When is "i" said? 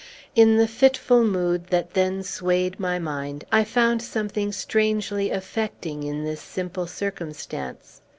3.51-3.63